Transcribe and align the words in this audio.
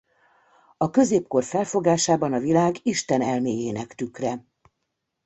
A 0.77 0.89
középkor 0.89 1.43
felfogásában 1.43 2.33
a 2.33 2.39
világ 2.39 2.75
Isten 2.83 3.21
elméjének 3.21 3.93
tükre. 3.95 4.43